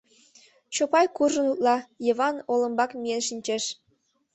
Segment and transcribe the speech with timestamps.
[0.73, 3.63] Чопай куржын утла, Йыван олымбак миен шинчеш.